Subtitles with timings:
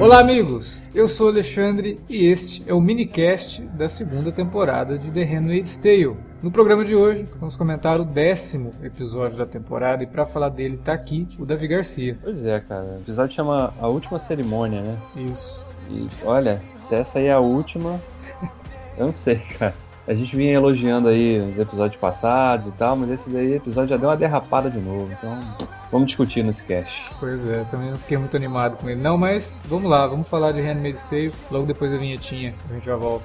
[0.00, 0.80] Olá, amigos!
[0.94, 6.31] Eu sou Alexandre e este é o minicast da segunda temporada de The Handmaid's Tale.
[6.42, 10.76] No programa de hoje, vamos comentar o décimo episódio da temporada e para falar dele
[10.76, 12.18] tá aqui o Davi Garcia.
[12.20, 12.96] Pois é, cara.
[12.98, 14.98] O episódio chama A Última Cerimônia, né?
[15.14, 15.64] Isso.
[15.88, 18.00] E olha, se essa aí é a última,
[18.98, 19.72] eu não sei, cara.
[20.04, 23.96] A gente vinha elogiando aí os episódios passados e tal, mas esse daí episódio já
[23.96, 25.12] deu uma derrapada de novo.
[25.12, 25.38] Então,
[25.92, 27.08] vamos discutir nesse cast.
[27.20, 29.00] Pois é, também não fiquei muito animado com ele.
[29.00, 32.52] Não, mas vamos lá, vamos falar de Handmaid's Tale logo depois da vinhetinha.
[32.68, 33.24] A gente já volta.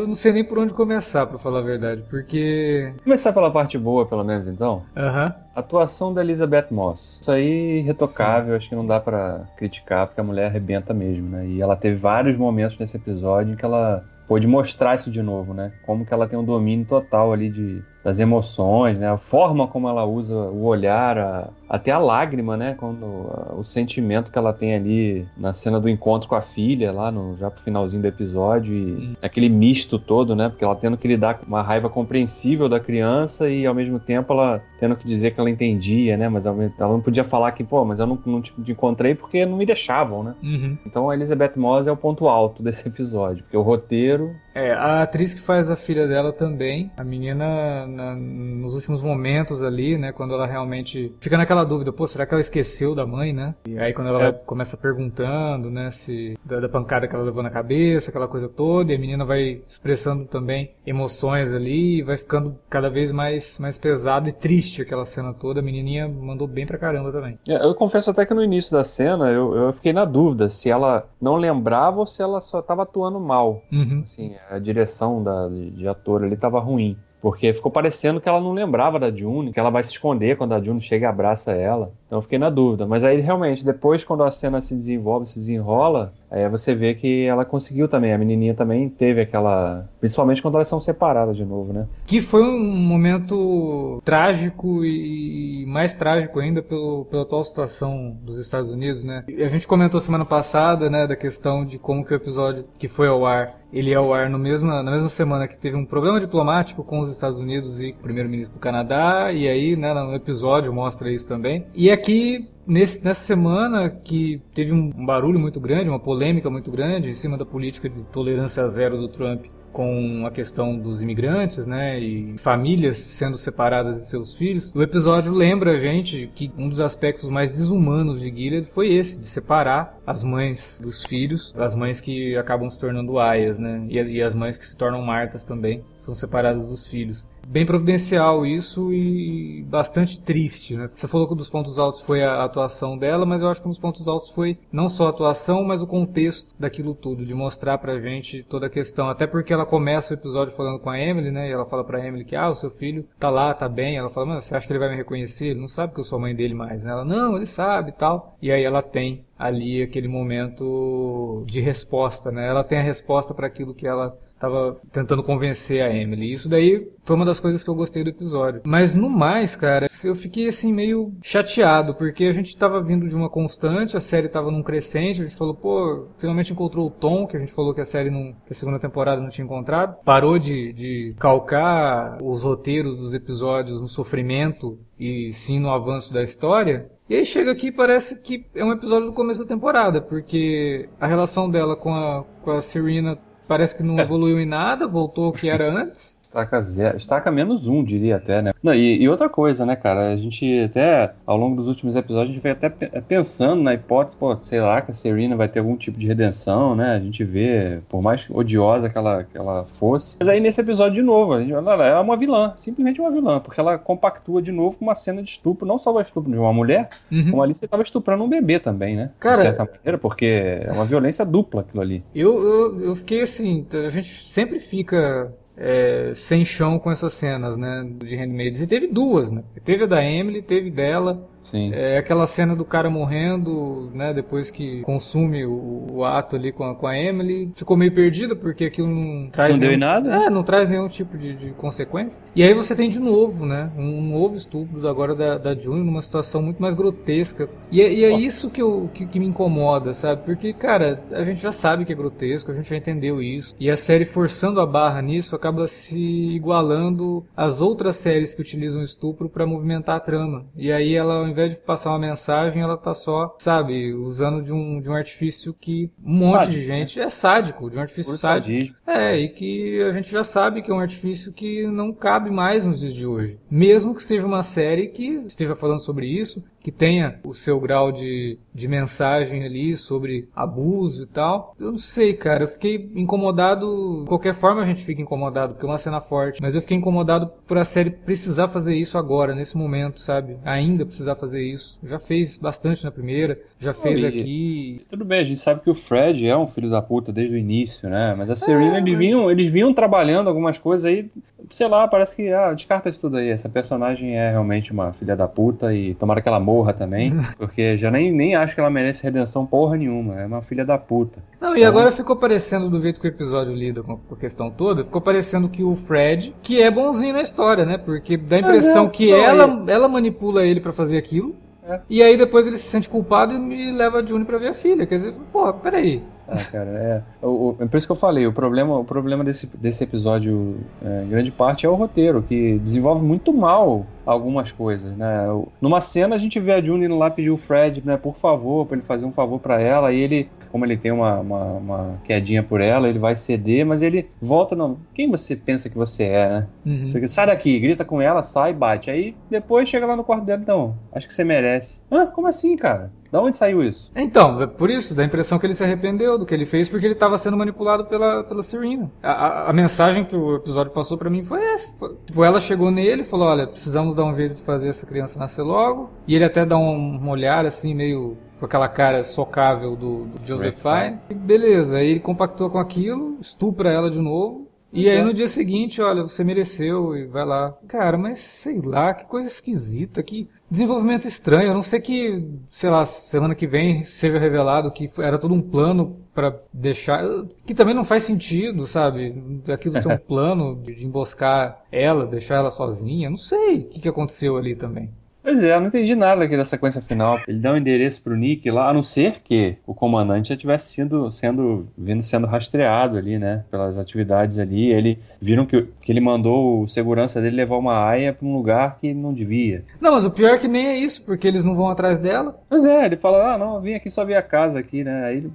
[0.00, 2.92] Eu não sei nem por onde começar, para falar a verdade, porque.
[3.04, 4.82] Começar pela parte boa, pelo menos, então.
[4.96, 5.26] Aham.
[5.26, 5.50] Uhum.
[5.54, 7.18] Atuação da Elizabeth Moss.
[7.20, 8.56] Isso aí, retocável, Sim.
[8.56, 11.46] acho que não dá para criticar, porque a mulher arrebenta mesmo, né?
[11.46, 15.52] E ela teve vários momentos nesse episódio em que ela pôde mostrar isso de novo,
[15.52, 15.72] né?
[15.84, 19.10] Como que ela tem um domínio total ali de, das emoções, né?
[19.10, 22.74] A forma como ela usa o olhar, a, até a lágrima, né?
[22.78, 26.90] Quando a, o sentimento que ela tem ali na cena do encontro com a filha,
[26.92, 29.16] lá no já pro finalzinho do episódio, e hum.
[29.20, 30.48] aquele misto todo, né?
[30.48, 34.32] Porque ela tendo que lidar com uma raiva compreensível da criança e ao mesmo tempo
[34.32, 36.28] ela tendo que dizer que ela entendia, né?
[36.28, 39.58] Mas ela não podia falar que, pô, mas eu não, não te encontrei porque não
[39.58, 40.34] me deixavam, né?
[40.42, 40.78] Uhum.
[40.86, 44.34] Então a Elizabeth Moss é o ponto alto desse episódio, porque o roteiro.
[44.54, 49.62] É, a atriz que faz a filha dela também, a menina na, nos últimos momentos
[49.62, 50.12] ali, né?
[50.12, 53.54] Quando ela realmente fica naquela dúvida, pô, será que ela esqueceu da mãe, né?
[53.66, 54.32] E aí quando ela é.
[54.32, 58.92] começa perguntando, né, se da, da, pancada que ela levou na cabeça, aquela coisa toda,
[58.92, 63.78] e a menina vai expressando também emoções ali, e vai ficando cada vez mais mais
[63.78, 65.60] pesado e triste aquela cena toda.
[65.60, 67.38] A menininha mandou bem pra caramba também.
[67.48, 70.70] É, eu confesso até que no início da cena eu, eu fiquei na dúvida se
[70.70, 73.62] ela não lembrava ou se ela só estava atuando mal.
[73.72, 74.02] Uhum.
[74.04, 76.96] Assim, a direção da, de, de ator ali estava ruim.
[77.20, 80.54] Porque ficou parecendo que ela não lembrava da June, que ela vai se esconder quando
[80.54, 81.92] a June chega e abraça ela.
[82.06, 82.86] Então eu fiquei na dúvida.
[82.86, 87.24] Mas aí realmente, depois quando a cena se desenvolve, se desenrola, aí você vê que
[87.24, 88.12] ela conseguiu também.
[88.12, 89.88] A menininha também teve aquela.
[89.98, 91.86] Principalmente quando elas são separadas de novo, né?
[92.06, 98.70] Que foi um momento trágico e mais trágico ainda pelo, pela atual situação dos Estados
[98.70, 99.24] Unidos, né?
[99.28, 103.08] A gente comentou semana passada, né, da questão de como que o episódio que foi
[103.08, 106.20] ao ar ele é ao ar no mesma, na mesma semana que teve um problema
[106.20, 110.72] diplomático com os Estados Unidos e o primeiro-ministro do Canadá, e aí, né, no episódio
[110.72, 111.66] mostra isso também.
[111.74, 117.10] E aqui Nesse, nessa semana que teve um barulho muito grande, uma polêmica muito grande
[117.10, 121.98] em cima da política de tolerância zero do Trump com a questão dos imigrantes, né,
[121.98, 124.72] e famílias sendo separadas de seus filhos.
[124.72, 129.18] O episódio lembra a gente que um dos aspectos mais desumanos de Gilead foi esse,
[129.18, 133.96] de separar as mães dos filhos, as mães que acabam se tornando aias, né, e,
[133.96, 138.92] e as mães que se tornam martas também são separadas dos filhos bem providencial isso
[138.92, 140.88] e bastante triste, né?
[140.94, 143.66] Você falou que um dos pontos altos foi a atuação dela, mas eu acho que
[143.66, 147.34] um dos pontos altos foi não só a atuação, mas o contexto daquilo tudo, de
[147.34, 149.08] mostrar pra gente toda a questão.
[149.08, 151.48] Até porque ela começa o episódio falando com a Emily, né?
[151.48, 153.96] E ela fala pra Emily que, ah, o seu filho tá lá, tá bem.
[153.96, 155.48] Ela fala, mas você acha que ele vai me reconhecer?
[155.48, 156.92] Ele não sabe que eu sou a mãe dele mais, né?
[156.92, 158.36] Ela, não, ele sabe e tal.
[158.40, 162.46] E aí ela tem ali aquele momento de resposta, né?
[162.46, 166.32] Ela tem a resposta para aquilo que ela tava tentando convencer a Emily.
[166.32, 168.62] Isso daí foi uma das coisas que eu gostei do episódio.
[168.64, 173.14] Mas no mais, cara, eu fiquei assim meio chateado, porque a gente tava vindo de
[173.14, 177.26] uma constante, a série tava num crescente, a gente falou, pô, finalmente encontrou o tom,
[177.26, 179.96] que a gente falou que a série não, que a segunda temporada não tinha encontrado.
[180.04, 186.22] Parou de, de calcar os roteiros dos episódios no sofrimento e sim no avanço da
[186.22, 186.90] história.
[187.10, 190.88] E aí chega aqui e parece que é um episódio do começo da temporada, porque
[191.00, 193.18] a relação dela com a, com a Serena
[193.50, 196.19] parece que não evoluiu em nada, voltou ao que era antes.
[196.30, 198.52] Estaca zero, estaca menos um, diria até, né?
[198.62, 200.12] Não, e, e, outra coisa, né, cara?
[200.12, 202.68] A gente até, ao longo dos últimos episódios, a gente vai até
[203.00, 206.76] pensando na hipótese, pô, sei lá, que a Serena vai ter algum tipo de redenção,
[206.76, 206.94] né?
[206.94, 210.18] A gente vê, por mais odiosa que ela, que ela fosse.
[210.20, 213.76] Mas aí nesse episódio, de novo, ela é uma vilã, simplesmente uma vilã, porque ela
[213.76, 216.88] compactua de novo com uma cena de estupro, não só o estupro de uma mulher,
[217.10, 217.30] uhum.
[217.30, 219.10] como ali você estava estuprando um bebê também, né?
[219.18, 222.04] Cara, de certa maneira, porque é uma violência dupla aquilo ali.
[222.14, 227.56] Eu, eu, eu fiquei assim, a gente sempre fica é, sem chão com essas cenas,
[227.56, 228.60] né, de Handmaids.
[228.60, 229.42] E teve duas, né?
[229.64, 231.28] Teve a da Emily, teve dela.
[231.42, 231.72] Sim.
[231.72, 236.64] É aquela cena do cara morrendo, né, depois que consume o, o ato ali com
[236.64, 237.50] a, com a, Emily.
[237.54, 239.52] Ficou meio perdido porque aquilo não traz.
[239.52, 240.14] Não nenhum, deu em nada?
[240.26, 242.22] É, não traz nenhum tipo de, de, consequência.
[242.34, 246.02] E aí você tem de novo, né, um novo estupro agora da, da June numa
[246.02, 247.48] situação muito mais grotesca.
[247.70, 250.22] E é, e é isso que, eu, que, que, me incomoda, sabe?
[250.24, 253.54] Porque, cara, a gente já sabe que é grotesco, a gente já entendeu isso.
[253.58, 258.82] E a série forçando a barra nisso acaba se igualando às outras séries que utilizam
[258.82, 260.46] estupro para movimentar a trama.
[260.56, 264.52] E aí ela, ao invés de passar uma mensagem, ela tá só, sabe, usando de
[264.52, 267.04] um, de um artifício que um monte sádico, de gente né?
[267.04, 268.52] é sádico, de um artifício Por sádico.
[268.52, 268.76] Sadismo.
[268.86, 272.64] É, e que a gente já sabe que é um artifício que não cabe mais
[272.64, 273.38] nos dias de hoje.
[273.50, 277.90] Mesmo que seja uma série que esteja falando sobre isso, que tenha o seu grau
[277.90, 281.54] de, de mensagem ali sobre abuso e tal.
[281.58, 282.44] Eu não sei, cara.
[282.44, 284.00] Eu fiquei incomodado.
[284.02, 286.40] De qualquer forma a gente fica incomodado, porque é uma cena forte.
[286.42, 290.36] Mas eu fiquei incomodado por a série precisar fazer isso agora, nesse momento, sabe?
[290.44, 291.78] Ainda precisar fazer isso.
[291.82, 294.82] Já fez bastante na primeira, já fez aqui.
[294.90, 297.38] Tudo bem, a gente sabe que o Fred é um filho da puta desde o
[297.38, 298.14] início, né?
[298.16, 298.98] Mas a Serena, é, eles, mas...
[298.98, 301.10] vinham, eles vinham trabalhando algumas coisas aí.
[301.48, 302.32] Sei lá, parece que.
[302.32, 303.30] Ah, descarta isso tudo aí.
[303.30, 307.76] Essa personagem é realmente uma filha da puta e tomara que ela morra também, porque
[307.76, 311.22] já nem, nem acho que ela merece redenção porra nenhuma, é uma filha da puta.
[311.40, 311.70] Não, e então...
[311.70, 315.48] agora ficou parecendo, do jeito que o episódio lida com a questão toda, ficou parecendo
[315.48, 317.78] que o Fred, que é bonzinho na história, né?
[317.78, 321.28] Porque dá a impressão é, que ela, ela manipula ele para fazer aquilo,
[321.62, 321.80] é.
[321.88, 324.86] e aí depois ele se sente culpado e leva a June pra ver a filha.
[324.86, 326.02] Quer dizer, pô, peraí.
[326.30, 327.26] Ah, cara, é.
[327.26, 330.58] O, o, é por isso que eu falei, o problema, o problema desse, desse episódio,
[330.82, 335.26] é, em grande parte, é o roteiro, que desenvolve muito mal algumas coisas, né?
[335.60, 338.64] Numa cena a gente vê a June indo lá pedir o Fred, né, por favor,
[338.66, 342.00] para ele fazer um favor para ela, e ele, como ele tem uma, uma, uma,
[342.04, 346.04] quedinha por ela, ele vai ceder, mas ele volta, não, quem você pensa que você
[346.04, 346.46] é, né?
[346.66, 346.88] Uhum.
[346.88, 350.40] Você sai daqui, grita com ela, sai, bate, aí depois chega lá no quarto dela,
[350.42, 351.82] então, acho que você merece.
[351.90, 352.90] Ah, como assim, cara?
[353.10, 353.90] Da onde saiu isso?
[353.96, 356.68] Então, é por isso, dá a impressão que ele se arrependeu do que ele fez
[356.68, 358.90] porque ele estava sendo manipulado pela, pela Serena.
[359.02, 361.76] A, a, a mensagem que o episódio passou para mim foi essa.
[361.76, 364.86] Foi, tipo, ela chegou nele e falou: Olha, precisamos dar um jeito de fazer essa
[364.86, 365.90] criança nascer logo.
[366.06, 370.26] E ele até dá um, um olhar assim, meio com aquela cara socável do, do
[370.26, 371.06] Joseph Fiennes.
[371.10, 374.48] E beleza, aí ele compactou com aquilo, estupra ela de novo.
[374.72, 377.54] E aí no dia seguinte, olha, você mereceu e vai lá.
[377.66, 381.50] Cara, mas sei lá, que coisa esquisita, que desenvolvimento estranho.
[381.50, 385.42] A não sei que, sei lá, semana que vem seja revelado que era todo um
[385.42, 387.02] plano para deixar.
[387.44, 389.42] Que também não faz sentido, sabe?
[389.48, 393.10] Aquilo ser um plano de emboscar ela, deixar ela sozinha.
[393.10, 394.90] Não sei o que, que aconteceu ali também.
[395.22, 397.18] Pois é, eu não entendi nada aqui da sequência final.
[397.28, 400.72] Ele dá um endereço pro Nick lá, a não ser que o comandante já tivesse
[400.72, 403.44] sido, sendo, vindo sendo rastreado ali, né?
[403.50, 404.72] Pelas atividades ali.
[404.72, 408.76] Ele viram que, que ele mandou o segurança dele levar uma aia para um lugar
[408.78, 409.64] que não devia.
[409.80, 412.40] Não, mas o pior é que nem é isso, porque eles não vão atrás dela.
[412.48, 415.04] Pois é, ele fala, ah, não, eu vim aqui só ver a casa aqui, né?
[415.04, 415.32] Aí ele...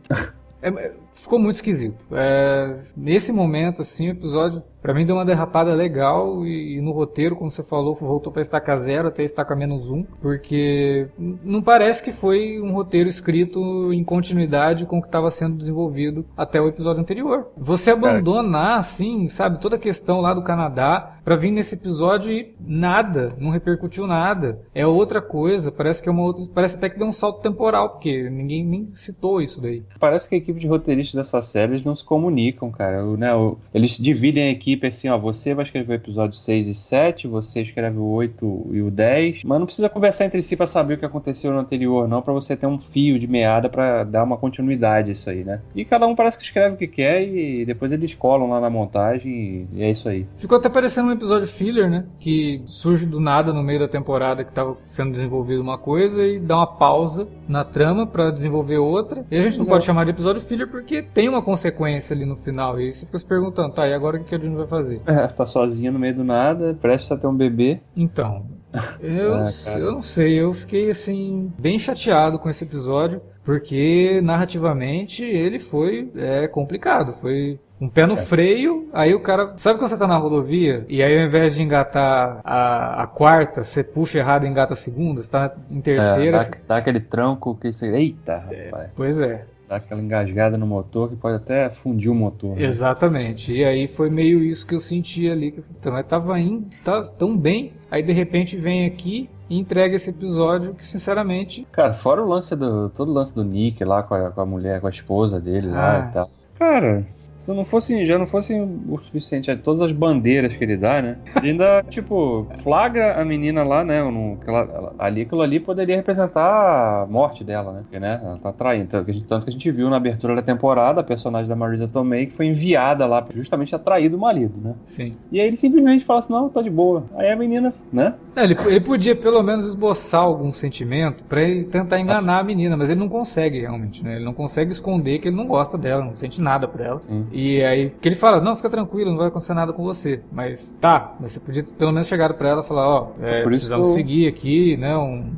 [0.62, 2.06] é, ficou muito esquisito.
[2.12, 6.92] É, nesse momento, assim, o episódio para mim deu uma derrapada legal e, e, no
[6.92, 12.04] roteiro, como você falou, voltou para estaca zero até estaca menos um, porque não parece
[12.04, 16.68] que foi um roteiro escrito em continuidade com o que estava sendo desenvolvido até o
[16.68, 17.48] episódio anterior.
[17.58, 22.56] Você abandonar, assim, sabe, toda a questão lá do Canadá para vir nesse episódio e
[22.60, 24.62] nada, não repercutiu nada.
[24.76, 27.90] É outra coisa, parece que é uma outra, parece até que deu um salto temporal,
[27.90, 29.82] porque ninguém nem citou isso daí.
[30.00, 30.68] Parece que a equipe de
[31.06, 33.04] roteiristas dessa série eles não se comunicam, cara.
[33.18, 33.30] Né?
[33.74, 37.28] Eles dividem a equipe equipe assim, ó, você vai escrever o episódio 6 e 7,
[37.28, 40.96] você escreve o 8 e o 10, mas não precisa conversar entre si para saber
[40.96, 44.24] o que aconteceu no anterior, não, para você ter um fio de meada para dar
[44.24, 45.62] uma continuidade isso aí, né?
[45.76, 48.70] E cada um parece que escreve o que quer e depois eles colam lá na
[48.70, 50.26] montagem e é isso aí.
[50.38, 52.06] Ficou até parecendo um episódio filler, né?
[52.20, 56.40] Que surge do nada no meio da temporada que tava sendo desenvolvida uma coisa e
[56.40, 59.26] dá uma pausa na trama para desenvolver outra.
[59.30, 59.70] E a gente não Exato.
[59.70, 62.80] pode chamar de episódio filler porque porque tem uma consequência ali no final.
[62.80, 65.02] E você fica se perguntando, tá, e agora o que a June vai fazer?
[65.06, 67.80] É, tá sozinha no meio do nada, prestes a ter um bebê.
[67.96, 68.46] Então,
[69.02, 75.24] eu, ah, eu não sei, eu fiquei assim, bem chateado com esse episódio, porque narrativamente
[75.24, 78.18] ele foi é, complicado, foi um pé no é.
[78.18, 79.54] freio, aí o cara.
[79.58, 83.64] Sabe quando você tá na rodovia e aí ao invés de engatar a, a quarta,
[83.64, 86.38] você puxa errado e engata a segunda, você tá em terceira.
[86.38, 86.52] É, dá, você...
[86.68, 87.88] dá, aquele tranco que você.
[87.88, 88.90] Eita, é, rapaz.
[88.96, 89.46] Pois é.
[89.68, 92.56] Dá aquela engasgada no motor que pode até fundir o motor.
[92.56, 92.64] Né?
[92.64, 93.54] Exatamente.
[93.54, 95.52] E aí foi meio isso que eu senti ali.
[95.52, 99.96] Que então, eu tava indo tá, tão bem, aí de repente vem aqui e entrega
[99.96, 101.68] esse episódio que, sinceramente.
[101.72, 102.90] Cara, fora o lance do.
[102.90, 105.70] todo o lance do Nick lá com a, com a mulher, com a esposa dele
[105.70, 105.74] ah.
[105.74, 106.30] lá e tal.
[106.58, 107.06] Cara,
[107.46, 108.54] se não fosse, já não fosse
[108.90, 111.18] o suficiente é, todas as bandeiras que ele dá, né?
[111.38, 114.04] Ele ainda, tipo, flagra a menina lá, né?
[114.04, 117.80] No, ela, ali, aquilo ali poderia representar a morte dela, né?
[117.84, 118.20] Porque, né?
[118.24, 118.88] Ela tá traindo.
[118.88, 121.48] Tanto que, a gente, tanto que a gente viu na abertura da temporada a personagem
[121.48, 124.74] da Marisa Tomei que foi enviada lá justamente a trair do marido, né?
[124.84, 125.16] Sim.
[125.32, 127.06] E aí ele simplesmente fala assim: não, tá de boa.
[127.16, 128.16] Aí a menina, né?
[128.36, 132.76] É, ele, ele podia pelo menos esboçar algum sentimento para ele tentar enganar a menina,
[132.76, 134.16] mas ele não consegue realmente, né?
[134.16, 137.00] Ele não consegue esconder que ele não gosta dela, não sente nada por ela.
[137.02, 137.28] Sim.
[137.36, 140.22] E aí, que ele fala, não, fica tranquilo, não vai acontecer nada com você.
[140.32, 143.44] Mas tá, mas você podia pelo menos chegar para ela e falar, ó, oh, é,
[143.44, 145.34] precisamos seguir aqui, né, um,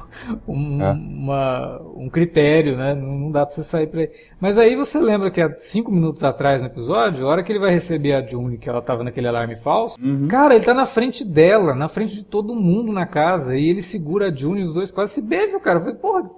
[0.48, 0.92] um, é.
[0.92, 4.10] uma, um critério, né, não, dá pra você sair pra aí.
[4.40, 7.58] Mas aí você lembra que há cinco minutos atrás no episódio, a hora que ele
[7.58, 10.28] vai receber a June, que ela tava naquele alarme falso, uhum.
[10.28, 13.82] cara, ele tá na frente dela, na frente de todo mundo na casa, e ele
[13.82, 15.80] segura a June e os dois quase se beijam, cara.
[15.80, 16.30] Eu falei, porra.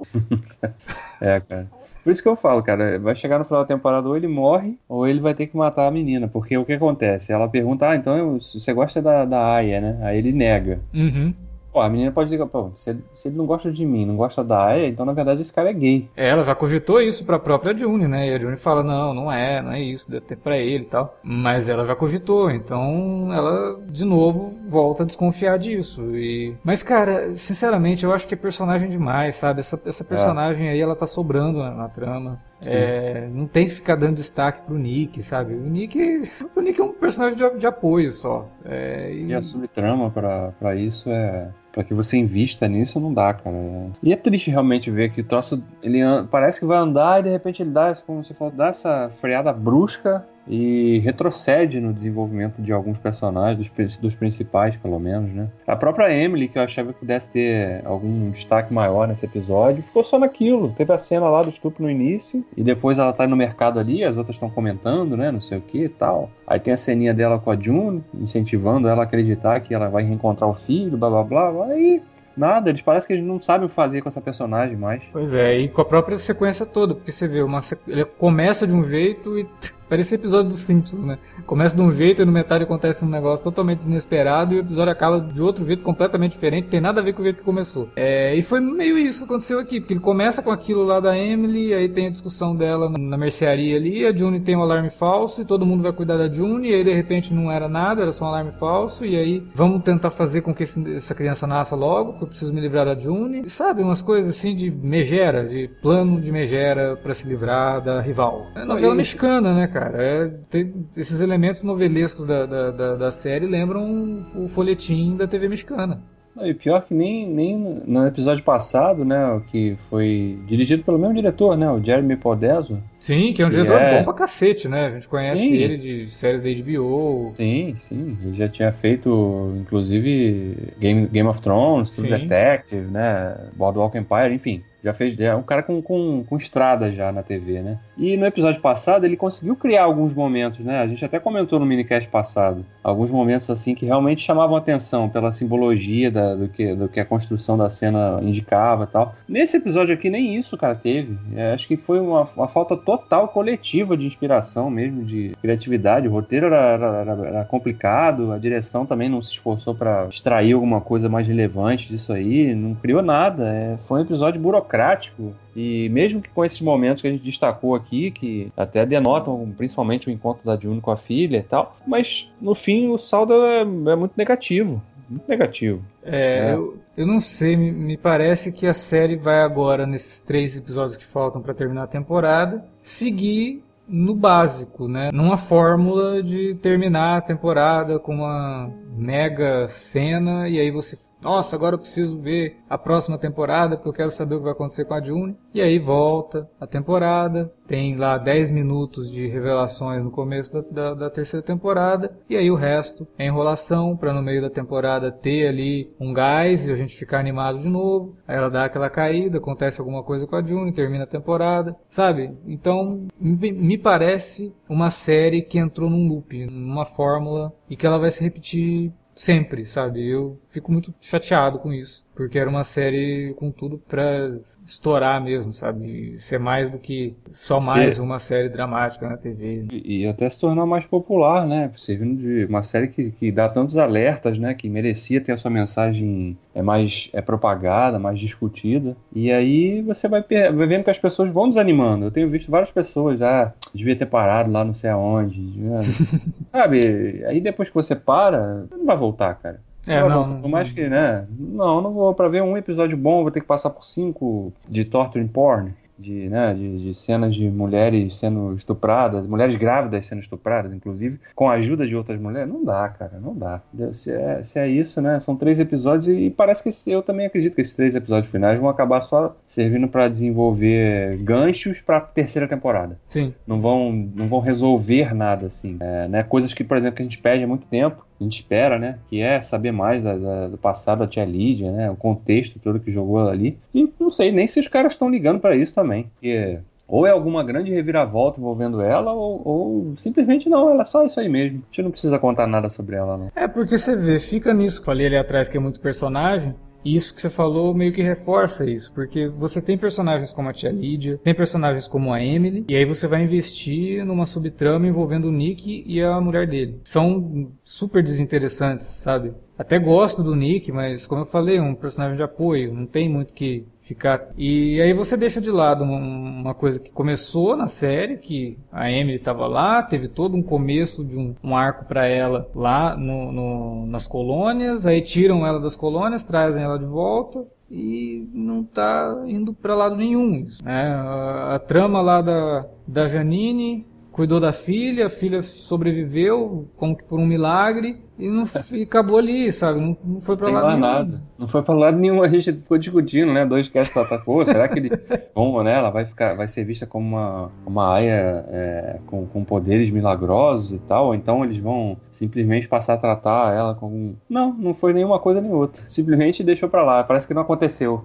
[1.23, 1.84] é, cara.
[2.05, 4.79] Por isso que eu falo, cara, vai chegar no final da temporada ou ele morre
[4.87, 6.29] ou ele vai ter que matar a menina.
[6.29, 7.33] Porque o que acontece?
[7.33, 9.99] Ela pergunta, ah, então você gosta da, da Aya, né?
[10.03, 10.81] Aí ele nega.
[10.93, 11.33] Uhum.
[11.75, 14.45] Pô, a menina pode ligar, pô, se, se ele não gosta de mim, não gosta
[14.45, 16.09] da Aya, então na verdade esse cara é gay.
[16.17, 18.29] É, ela já cogitou isso pra própria June, né?
[18.29, 20.87] E a June fala, não, não é, não é isso, deve ter pra ele e
[20.87, 21.19] tal.
[21.21, 26.17] Mas ela já cogitou, então ela de novo volta a desconfiar disso.
[26.17, 26.55] E...
[26.63, 29.59] Mas, cara, sinceramente, eu acho que é personagem demais, sabe?
[29.59, 30.71] Essa, essa personagem é.
[30.71, 32.41] aí, ela tá sobrando na, na trama.
[32.65, 35.55] É, não tem que ficar dando destaque pro Nick, sabe?
[35.55, 36.23] O Nick,
[36.55, 38.47] o Nick é um personagem de, de apoio só.
[38.65, 39.27] É, e...
[39.27, 39.35] e...
[39.35, 43.57] a subtrama para isso é para que você invista nisso não dá, cara.
[44.03, 46.01] E é triste realmente ver que o troço ele
[46.31, 49.53] parece que vai andar e de repente ele dá, como você falou, dá essa freada
[49.53, 55.49] brusca e retrocede no desenvolvimento de alguns personagens, dos, dos, principais, pelo menos, né?
[55.67, 60.03] A própria Emily, que eu achava que pudesse ter algum destaque maior nesse episódio, ficou
[60.03, 60.71] só naquilo.
[60.73, 64.05] Teve a cena lá do estupro no início, e depois ela tá no mercado ali,
[64.05, 65.31] as outras estão comentando, né?
[65.31, 66.31] Não sei o que e tal.
[66.47, 70.05] Aí tem a ceninha dela com a June, incentivando ela a acreditar que ela vai
[70.05, 71.67] reencontrar o filho, blá blá blá.
[71.67, 72.03] Aí
[72.37, 75.03] Nada, eles parecem que eles não sabem o fazer com essa personagem mais.
[75.13, 78.73] Pois é, e com a própria sequência toda, porque você vê, uma, ele começa de
[78.73, 79.47] um jeito e
[79.89, 81.19] Parece episódio dos Simpsons, né?
[81.47, 84.91] Começa de um jeito e no metade acontece um negócio totalmente inesperado e o episódio
[84.91, 87.91] acaba de outro jeito completamente diferente, tem nada a ver com o jeito que começou.
[87.95, 91.17] É, e foi meio isso que aconteceu aqui, porque ele começa com aquilo lá da
[91.17, 95.43] Emily, aí tem a discussão dela na mercearia ali, a June tem um alarme falso
[95.43, 98.13] e todo mundo vai cuidar da June, e aí de repente não era nada, era
[98.13, 101.77] só um alarme falso, e aí vamos tentar fazer com que esse, essa criança nasça
[101.77, 103.43] logo, que eu preciso me livrar da June.
[103.45, 108.01] E, sabe, umas coisas assim de megera, de plano de megera para se livrar da
[108.01, 108.47] rival.
[108.55, 110.03] É novela mexicana, né, cara?
[110.03, 115.49] É, tem, esses elementos novelescos da, da, da, da série lembram o folhetim da TV
[115.49, 116.03] mexicana.
[116.43, 121.57] E pior que nem, nem no episódio passado, né, que foi dirigido pelo mesmo diretor,
[121.57, 122.83] né, o Jeremy Podeswa.
[122.99, 123.99] Sim, que é um diretor é...
[123.99, 124.87] bom pra cacete, né?
[124.87, 125.55] A gente conhece sim.
[125.55, 127.33] ele de séries da HBO.
[127.35, 128.19] Sim, sim.
[128.23, 134.63] Ele já tinha feito, inclusive, Game, Game of Thrones, True Detective, né, Boardwalk Empire, enfim.
[134.83, 135.19] Já fez.
[135.19, 137.79] É um cara com, com, com estrada já na TV, né?
[137.97, 140.81] E no episódio passado ele conseguiu criar alguns momentos, né?
[140.81, 142.65] A gente até comentou no minicast passado.
[142.83, 147.05] Alguns momentos assim que realmente chamavam atenção pela simbologia da, do, que, do que a
[147.05, 149.15] construção da cena indicava tal.
[149.29, 151.17] Nesse episódio aqui, nem isso, cara, teve.
[151.37, 156.09] É, acho que foi uma, uma, falta total coletiva de inspiração mesmo, de criatividade.
[156.09, 160.81] O roteiro era, era, era complicado, a direção também não se esforçou para extrair alguma
[160.81, 163.49] coisa mais relevante disso aí, não criou nada.
[163.49, 167.75] É, foi um episódio burocrático e mesmo que com esses momentos que a gente destacou
[167.75, 172.33] aqui, que até denotam principalmente o encontro da June com a filha e tal, mas
[172.41, 174.83] no fim o saldo é, é muito negativo.
[175.09, 175.83] Muito negativo.
[176.03, 176.55] É, é.
[176.55, 180.97] Eu, eu não sei, me, me parece que a série vai agora, nesses três episódios
[180.97, 185.11] que faltam para terminar a temporada, seguir no básico, né?
[185.13, 191.75] Numa fórmula de terminar a temporada com uma mega cena e aí você nossa, agora
[191.75, 194.93] eu preciso ver a próxima temporada porque eu quero saber o que vai acontecer com
[194.93, 195.35] a June.
[195.55, 200.95] E aí volta a temporada, tem lá 10 minutos de revelações no começo da, da,
[200.95, 205.49] da terceira temporada, e aí o resto é enrolação para no meio da temporada ter
[205.49, 208.17] ali um gás e a gente ficar animado de novo.
[208.29, 212.37] Aí ela dá aquela caída, acontece alguma coisa com a June, termina a temporada, sabe?
[212.47, 217.99] Então me, me parece uma série que entrou num loop, numa fórmula e que ela
[217.99, 220.07] vai se repetir sempre, sabe?
[220.07, 224.33] Eu fico muito chateado com isso, porque era uma série com tudo pra
[224.65, 226.17] estourar mesmo, sabe?
[226.19, 228.03] Ser mais do que só mais Sim.
[228.03, 229.63] uma série dramática na TV.
[229.71, 231.71] E, e, até se tornar mais popular, né?
[231.77, 234.55] Servindo de uma série que, que dá tantos alertas, né?
[234.55, 238.97] Que merecia ter a sua mensagem é mais é propagada, mais discutida.
[239.15, 242.07] E aí você vai, vai vendo que as pessoas vão desanimando.
[242.07, 245.53] Eu tenho visto várias pessoas já ah, devia ter parado lá não sei aonde.
[246.51, 247.23] sabe?
[247.27, 249.61] Aí depois que você para, não vai voltar, cara.
[249.87, 251.27] É, não, Por mais que, né?
[251.31, 252.15] Não, não vou.
[252.15, 256.29] Pra ver um episódio bom, vou ter que passar por cinco de torture porn de,
[256.29, 261.55] né, de, de, cenas de mulheres sendo estupradas, mulheres grávidas sendo estupradas, inclusive, com a
[261.55, 262.53] ajuda de outras mulheres.
[262.53, 263.61] Não dá, cara, não dá.
[263.93, 265.21] Se é, se é isso, né?
[265.21, 268.69] São três episódios e, parece que eu também acredito que esses três episódios finais vão
[268.69, 272.99] acabar só servindo para desenvolver ganchos para terceira temporada.
[273.09, 273.33] Sim.
[273.47, 275.77] Não vão, não vão resolver nada assim.
[275.81, 276.23] É, né?
[276.23, 278.99] Coisas que, por exemplo, que a gente pede há muito tempo a gente espera, né?
[279.09, 281.91] Que é saber mais da, da, do passado da tia Lídia, né?
[281.91, 283.59] O contexto todo que jogou ali.
[283.75, 286.11] E não sei nem se os caras estão ligando para isso também.
[286.15, 291.05] Porque ou é alguma grande reviravolta envolvendo ela, ou, ou, simplesmente não, ela é só
[291.05, 291.59] isso aí mesmo.
[291.59, 293.33] A gente não precisa contar nada sobre ela, não.
[293.35, 296.55] É porque você vê, fica nisso que falei ali atrás que é muito personagem.
[296.85, 300.53] E isso que você falou meio que reforça isso, porque você tem personagens como a
[300.53, 305.29] tia Lídia, tem personagens como a Emily, e aí você vai investir numa subtrama envolvendo
[305.29, 306.81] o Nick e a mulher dele.
[306.85, 309.31] São super desinteressantes, sabe?
[309.59, 313.09] Até gosto do Nick, mas como eu falei, é um personagem de apoio, não tem
[313.09, 314.31] muito que ficar.
[314.37, 319.19] E aí você deixa de lado uma coisa que começou na série, que a Emily
[319.19, 323.87] estava lá, teve todo um começo de um, um arco para ela lá no, no,
[323.87, 329.53] nas colônias, aí tiram ela das colônias, trazem ela de volta e não está indo
[329.53, 330.47] para lado nenhum.
[330.63, 330.95] Né?
[330.95, 337.03] A, a, trama lá da, da Janine cuidou da filha, a filha sobreviveu como que
[337.03, 339.81] por um milagre e não e acabou ali, sabe?
[339.81, 340.79] Não, não foi para lado nenhum.
[340.79, 341.23] nada.
[341.37, 342.23] Não foi para lado nenhum.
[342.23, 343.45] A gente ficou discutindo, né?
[343.45, 344.47] Dois que essa atacou.
[344.47, 344.91] Será que ele
[345.35, 345.77] vão, né?
[345.77, 350.71] Ela vai ficar, vai ser vista como uma uma aia é, com, com poderes milagrosos
[350.71, 351.07] e tal?
[351.07, 355.41] Ou então eles vão simplesmente passar a tratar ela como não, não foi nenhuma coisa
[355.41, 355.83] nem outra.
[355.89, 357.03] Simplesmente deixou para lá.
[357.03, 358.05] Parece que não aconteceu.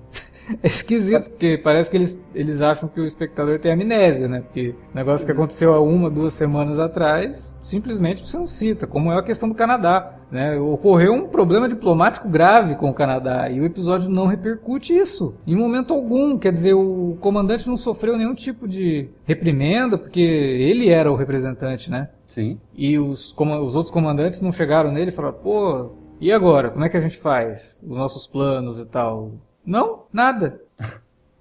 [0.63, 4.41] É esquisito, porque parece que eles, eles acham que o espectador tem amnésia, né?
[4.41, 9.11] Porque o negócio que aconteceu há uma, duas semanas atrás, simplesmente você não cita, como
[9.11, 10.15] é a questão do Canadá.
[10.31, 10.59] Né?
[10.59, 15.55] Ocorreu um problema diplomático grave com o Canadá e o episódio não repercute isso em
[15.55, 16.37] momento algum.
[16.37, 21.89] Quer dizer, o comandante não sofreu nenhum tipo de reprimenda porque ele era o representante,
[21.89, 22.09] né?
[22.27, 22.59] Sim.
[22.75, 26.69] E os, como, os outros comandantes não chegaram nele e falaram: pô, e agora?
[26.69, 27.81] Como é que a gente faz?
[27.83, 29.31] Os nossos planos e tal.
[29.69, 30.59] Não, nada.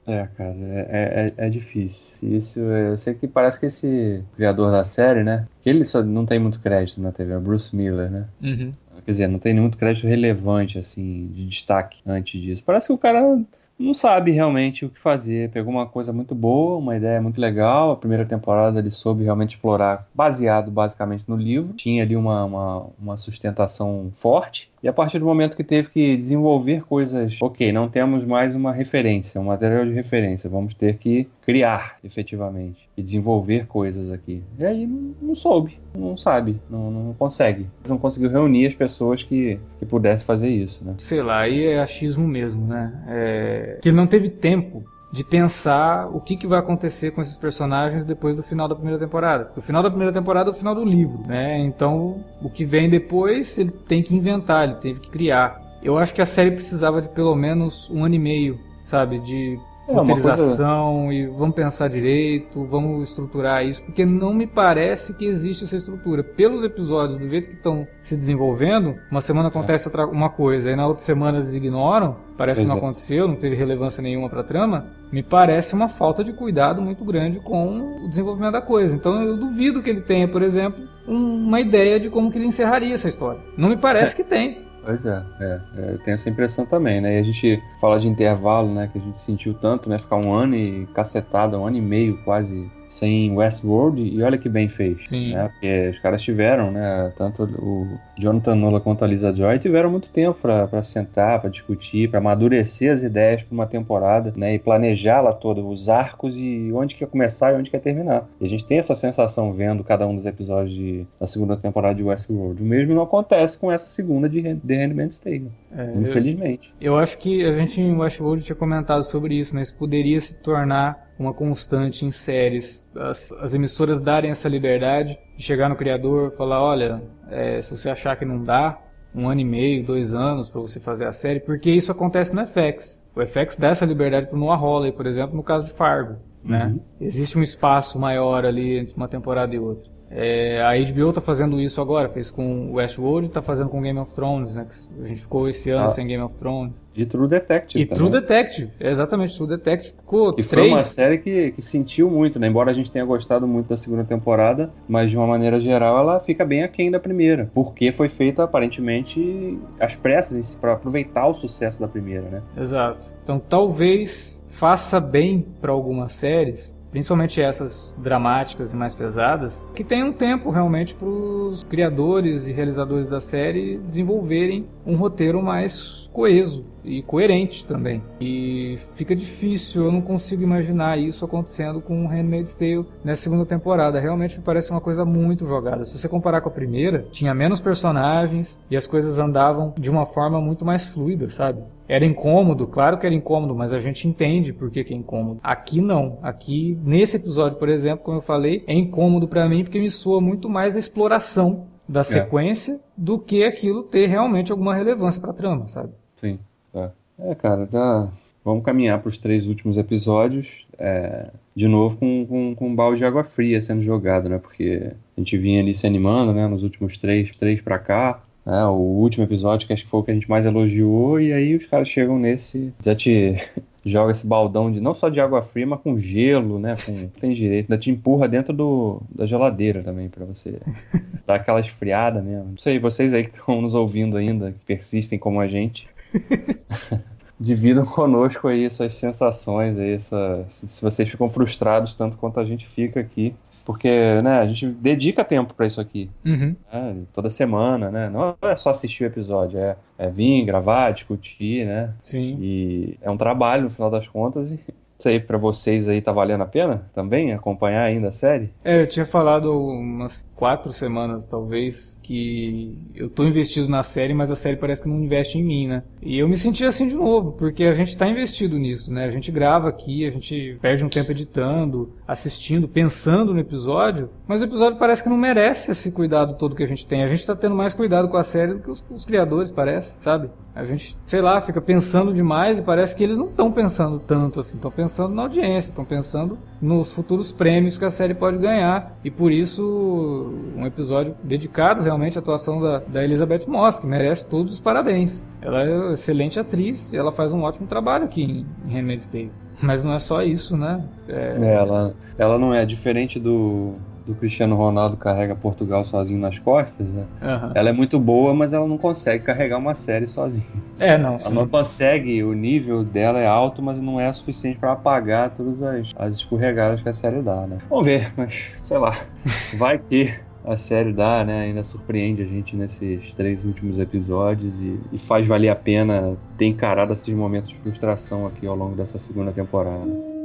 [0.07, 2.17] É, cara, é, é, é, difícil.
[2.23, 5.47] Isso, eu sei que parece que esse criador da série, né?
[5.63, 8.27] Que ele só não tem muito crédito na TV, é o Bruce Miller, né?
[8.43, 8.73] Uhum.
[9.05, 12.63] Quer dizer, não tem muito crédito relevante, assim, de destaque antes disso.
[12.65, 13.39] Parece que o cara
[13.79, 15.51] não sabe realmente o que fazer.
[15.51, 17.93] Pegou uma coisa muito boa, uma ideia muito legal.
[17.93, 21.73] A primeira temporada ele soube realmente explorar, baseado basicamente no livro.
[21.75, 24.71] Tinha ali uma, uma, uma sustentação forte.
[24.83, 28.73] E a partir do momento que teve que desenvolver coisas, ok, não temos mais uma
[28.73, 34.43] referência, um material de referência, vamos ter que criar efetivamente e desenvolver coisas aqui.
[34.59, 37.67] E aí não, soube, não sabe, não, não, consegue.
[37.89, 40.97] Não conseguiu reunir as pessoas que, que pudessem fazer isso, né?
[40.99, 43.03] Sei lá, aí é achismo mesmo, né?
[43.09, 43.79] É...
[43.81, 48.05] Que ele não teve tempo de pensar o que, que vai acontecer com esses personagens
[48.05, 49.51] depois do final da primeira temporada.
[49.57, 51.59] O final da primeira temporada é o final do livro, né?
[51.61, 55.63] Então, o que vem depois, ele tem que inventar, ele teve que criar.
[55.83, 59.19] Eu acho que a série precisava de pelo menos um ano e meio, sabe?
[59.21, 59.59] De
[59.89, 61.15] é, roteirização coisa...
[61.15, 66.23] e vamos pensar direito, vamos estruturar isso, porque não me parece que existe essa estrutura.
[66.23, 69.89] Pelos episódios, do jeito que estão se desenvolvendo, uma semana acontece é.
[69.89, 72.79] outra, uma coisa, aí na outra semana eles ignoram, parece que não é.
[72.79, 77.05] aconteceu, não teve relevância nenhuma para a trama, me parece uma falta de cuidado muito
[77.05, 78.95] grande com o desenvolvimento da coisa.
[78.95, 82.47] Então eu duvido que ele tenha, por exemplo, um, uma ideia de como que ele
[82.47, 83.41] encerraria essa história.
[83.57, 84.68] Não me parece que tem.
[84.85, 87.17] Pois é, é, é, tenho essa impressão também, né?
[87.17, 88.89] E a gente fala de intervalo, né?
[88.91, 89.99] Que a gente sentiu tanto, né?
[89.99, 94.49] Ficar um ano e cacetada, um ano e meio quase sem Westworld e olha que
[94.49, 94.99] bem fez.
[95.07, 95.35] Sim.
[95.35, 95.49] Né?
[95.49, 97.13] Porque os caras tiveram, né?
[97.17, 102.11] Tanto o Jonathan Nola quanto a Lisa Joy tiveram muito tempo para sentar, para discutir,
[102.11, 104.55] para amadurecer as ideias para uma temporada, né?
[104.55, 108.27] E planejá-la toda, os arcos e onde que ia começar e onde que ia terminar.
[108.41, 111.95] E a gente tem essa sensação vendo cada um dos episódios de, da segunda temporada
[111.95, 112.63] de Westworld.
[112.63, 115.51] O mesmo não acontece com essa segunda de The Handmaid's Tale.
[115.77, 116.73] É, infelizmente.
[116.81, 119.63] Eu, eu acho que a gente em Westworld tinha comentado sobre isso, né?
[119.63, 122.91] Isso poderia se tornar uma constante em séries.
[122.95, 127.91] As, as emissoras darem essa liberdade de chegar no criador falar, olha, é, se você
[127.91, 128.81] achar que não dá,
[129.15, 132.47] um ano e meio, dois anos para você fazer a série, porque isso acontece no
[132.47, 133.05] FX.
[133.17, 136.17] O FX dá essa liberdade para o Noah Hawley, por exemplo, no caso de Fargo.
[136.45, 136.67] Né?
[136.67, 136.81] Uhum.
[137.01, 139.91] Existe um espaço maior ali entre uma temporada e outra.
[140.11, 143.99] É, a HBO tá fazendo isso agora, fez com Westworld e tá fazendo com Game
[143.99, 144.67] of Thrones, né?
[145.03, 145.89] A gente ficou esse ano ah.
[145.89, 146.87] sem Game of Thrones.
[146.95, 147.83] E True Detective.
[147.83, 148.11] E também.
[148.11, 150.51] True Detective, exatamente, True Detective ficou que três...
[150.51, 152.49] foi uma série que, que sentiu muito, né?
[152.49, 156.21] Embora a gente tenha gostado muito da segunda temporada, mas de uma maneira geral ela
[156.21, 161.81] fica bem aquém da primeira, porque foi feita aparentemente às pressas para aproveitar o sucesso
[161.81, 162.43] da primeira, né?
[162.57, 163.13] Exato.
[163.23, 170.03] Então talvez faça bem para algumas séries principalmente essas dramáticas e mais pesadas, que tem
[170.03, 176.65] um tempo realmente para os criadores e realizadores da série desenvolverem um roteiro mais coeso
[176.85, 178.03] e coerente também.
[178.21, 184.01] E fica difícil, eu não consigo imaginar isso acontecendo com Handmaid's Tale nessa segunda temporada.
[184.01, 185.85] Realmente me parece uma coisa muito jogada.
[185.85, 190.07] Se você comparar com a primeira, tinha menos personagens e as coisas andavam de uma
[190.07, 191.63] forma muito mais fluida, sabe?
[191.89, 195.41] Era incômodo, claro que era incômodo, mas a gente entende por que, que é incômodo.
[195.43, 196.19] Aqui não.
[196.23, 200.21] Aqui, nesse episódio, por exemplo, como eu falei, é incômodo para mim porque me soa
[200.21, 202.05] muito mais a exploração da é.
[202.05, 202.79] sequência é.
[202.97, 205.93] do que aquilo ter realmente alguma relevância pra trama, sabe?
[206.17, 206.39] Sim,
[206.73, 206.93] tá.
[207.19, 208.11] É, cara, tá.
[208.45, 212.99] Vamos caminhar para os três últimos episódios, é, de novo com, com, com, um balde
[212.99, 214.39] de água fria sendo jogado, né?
[214.39, 216.47] Porque a gente vinha ali se animando, né?
[216.47, 218.65] Nos últimos três, três para cá, né?
[218.65, 221.55] o último episódio que acho que foi o que a gente mais elogiou, e aí
[221.55, 223.37] os caras chegam nesse, já te
[223.85, 226.75] joga esse baldão de não só de água fria, mas com gelo, né?
[226.87, 230.59] Com, tem direito, ainda te empurra dentro do, da geladeira também para você
[231.27, 232.51] dar aquela esfriada mesmo.
[232.53, 235.87] Não sei, vocês aí que estão nos ouvindo ainda, que persistem como a gente.
[237.41, 242.67] dividam conosco aí suas sensações aí, essa, se vocês ficam frustrados tanto quanto a gente
[242.67, 246.57] fica aqui, porque né, a gente dedica tempo para isso aqui, uhum.
[246.73, 248.11] né, toda semana, né?
[248.11, 251.93] Não é só assistir o episódio, é, é vir, gravar, discutir, né?
[252.03, 252.39] Sim.
[252.41, 254.59] E é um trabalho no final das contas e
[254.99, 258.51] isso aí pra vocês aí tá valendo a pena também acompanhar ainda a série?
[258.65, 264.31] É, eu tinha falado umas quatro semanas talvez que eu tô investido na série, mas
[264.31, 265.85] a série parece que não investe em mim, né?
[266.03, 269.05] E eu me senti assim de novo, porque a gente tá investido nisso, né?
[269.05, 274.43] A gente grava aqui, a gente perde um tempo editando, assistindo, pensando no episódio, mas
[274.43, 277.05] o episódio parece que não merece esse cuidado todo que a gente tem.
[277.05, 279.97] A gente tá tendo mais cuidado com a série do que os, os criadores, parece,
[280.01, 280.29] sabe?
[280.55, 284.41] A gente, sei lá, fica pensando demais e parece que eles não estão pensando tanto
[284.41, 288.99] assim, estão pensando na audiência, estão pensando nos futuros prêmios que a série pode ganhar.
[289.05, 294.27] E por isso, um episódio dedicado realmente à atuação da, da Elizabeth Moss, que merece
[294.27, 295.27] todos os parabéns.
[295.41, 299.07] Ela é uma excelente atriz e ela faz um ótimo trabalho aqui em, em Handmaid's
[299.07, 299.33] Tale.
[299.61, 300.85] Mas não é só isso, né?
[301.09, 301.37] É...
[301.41, 303.75] É, ela, ela não é diferente do,
[304.09, 307.05] do Cristiano Ronaldo carrega Portugal sozinho nas costas, né?
[307.21, 307.53] Uhum.
[307.55, 310.47] Ela é muito boa, mas ela não consegue carregar uma série sozinha.
[310.81, 311.11] É, não.
[311.11, 311.35] Ela sim.
[311.35, 315.95] não consegue, o nível dela é alto, mas não é suficiente para apagar todas as,
[315.99, 317.59] as escorregadas que a série dá, né?
[317.69, 318.97] Vamos ver, mas sei lá.
[319.59, 321.43] Vai que a série dá, né?
[321.43, 326.47] Ainda surpreende a gente nesses três últimos episódios e, e faz valer a pena ter
[326.47, 330.18] encarado esses momentos de frustração aqui ao longo dessa segunda temporada.